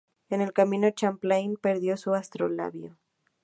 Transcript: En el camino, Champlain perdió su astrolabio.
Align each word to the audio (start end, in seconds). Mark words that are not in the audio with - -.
En 0.31 0.41
el 0.41 0.51
camino, 0.51 0.89
Champlain 0.89 1.57
perdió 1.57 1.95
su 1.95 2.15
astrolabio. 2.15 2.97